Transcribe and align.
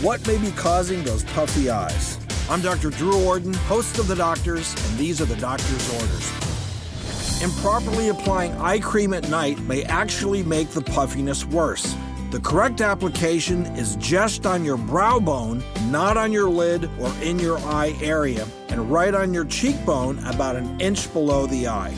What 0.00 0.24
may 0.28 0.38
be 0.38 0.52
causing 0.52 1.02
those 1.02 1.24
puffy 1.24 1.70
eyes? 1.70 2.20
I'm 2.48 2.62
Dr. 2.62 2.90
Drew 2.90 3.20
Ordon, 3.26 3.52
host 3.52 3.98
of 3.98 4.06
The 4.06 4.14
Doctors, 4.14 4.72
and 4.72 4.96
these 4.96 5.20
are 5.20 5.24
the 5.24 5.34
doctor's 5.34 5.92
orders. 5.92 7.42
Improperly 7.42 8.08
applying 8.08 8.52
eye 8.58 8.78
cream 8.78 9.12
at 9.12 9.28
night 9.28 9.58
may 9.62 9.82
actually 9.82 10.44
make 10.44 10.68
the 10.68 10.82
puffiness 10.82 11.44
worse. 11.46 11.96
The 12.30 12.38
correct 12.38 12.80
application 12.80 13.66
is 13.76 13.96
just 13.96 14.46
on 14.46 14.64
your 14.64 14.76
brow 14.76 15.18
bone, 15.18 15.64
not 15.86 16.16
on 16.16 16.30
your 16.30 16.48
lid 16.48 16.88
or 17.00 17.12
in 17.20 17.40
your 17.40 17.58
eye 17.58 17.98
area, 18.00 18.46
and 18.68 18.88
right 18.92 19.16
on 19.16 19.34
your 19.34 19.46
cheekbone 19.46 20.24
about 20.26 20.54
an 20.54 20.80
inch 20.80 21.12
below 21.12 21.48
the 21.48 21.66
eye. 21.66 21.92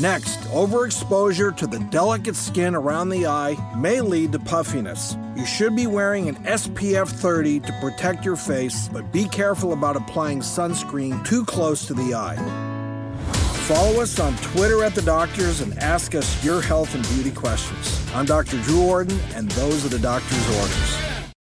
Next, 0.00 0.40
overexposure 0.50 1.56
to 1.56 1.68
the 1.68 1.78
delicate 1.78 2.34
skin 2.34 2.74
around 2.74 3.10
the 3.10 3.28
eye 3.28 3.56
may 3.76 4.00
lead 4.00 4.32
to 4.32 4.40
puffiness. 4.40 5.16
You 5.36 5.46
should 5.46 5.76
be 5.76 5.86
wearing 5.86 6.28
an 6.28 6.34
SPF 6.44 7.08
30 7.08 7.60
to 7.60 7.72
protect 7.80 8.24
your 8.24 8.34
face, 8.34 8.88
but 8.88 9.12
be 9.12 9.28
careful 9.28 9.72
about 9.72 9.94
applying 9.94 10.40
sunscreen 10.40 11.24
too 11.24 11.44
close 11.44 11.86
to 11.86 11.94
the 11.94 12.12
eye. 12.12 12.36
Follow 13.68 14.02
us 14.02 14.18
on 14.18 14.36
Twitter 14.38 14.82
at 14.82 14.96
The 14.96 15.02
Doctors 15.02 15.60
and 15.60 15.78
ask 15.78 16.16
us 16.16 16.44
your 16.44 16.60
health 16.60 16.94
and 16.96 17.08
beauty 17.10 17.30
questions. 17.30 18.04
I'm 18.14 18.26
Dr. 18.26 18.60
Drew 18.62 18.82
Ordon, 18.82 19.18
and 19.34 19.48
those 19.52 19.86
are 19.86 19.90
the 19.90 20.00
doctor's 20.00 20.58
orders. 20.58 21.13